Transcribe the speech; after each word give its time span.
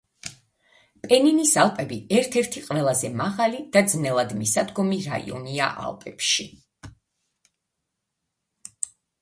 პენინის 1.01 1.51
ალპები 1.63 1.99
ერთ-ერთი 2.19 2.63
ყველაზე 2.69 3.11
მაღალი 3.19 3.61
და 3.77 3.85
ძნელად 3.93 4.33
მისადგომი 4.41 4.99
რაიონია 5.11 5.71
ალპებში. 5.87 6.49